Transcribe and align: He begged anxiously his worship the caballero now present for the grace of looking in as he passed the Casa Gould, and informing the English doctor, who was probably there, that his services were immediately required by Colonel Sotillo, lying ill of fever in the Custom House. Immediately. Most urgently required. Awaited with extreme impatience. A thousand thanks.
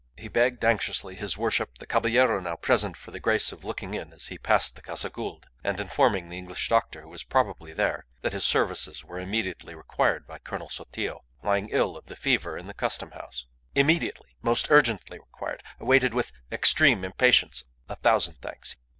He 0.17 0.29
begged 0.29 0.65
anxiously 0.65 1.13
his 1.13 1.37
worship 1.37 1.77
the 1.77 1.85
caballero 1.85 2.39
now 2.39 2.55
present 2.55 2.97
for 2.97 3.11
the 3.11 3.19
grace 3.19 3.51
of 3.51 3.63
looking 3.63 3.93
in 3.93 4.11
as 4.13 4.29
he 4.29 4.39
passed 4.39 4.75
the 4.75 4.81
Casa 4.81 5.11
Gould, 5.11 5.45
and 5.63 5.79
informing 5.79 6.27
the 6.27 6.39
English 6.39 6.69
doctor, 6.69 7.03
who 7.03 7.09
was 7.09 7.23
probably 7.23 7.71
there, 7.71 8.07
that 8.23 8.33
his 8.33 8.43
services 8.43 9.03
were 9.03 9.19
immediately 9.19 9.75
required 9.75 10.25
by 10.25 10.39
Colonel 10.39 10.69
Sotillo, 10.69 11.23
lying 11.43 11.69
ill 11.71 11.95
of 11.95 12.05
fever 12.17 12.57
in 12.57 12.65
the 12.65 12.73
Custom 12.73 13.11
House. 13.11 13.45
Immediately. 13.75 14.29
Most 14.41 14.71
urgently 14.71 15.19
required. 15.19 15.61
Awaited 15.79 16.15
with 16.15 16.31
extreme 16.51 17.05
impatience. 17.05 17.65
A 17.87 17.95
thousand 17.95 18.39
thanks. 18.41 18.77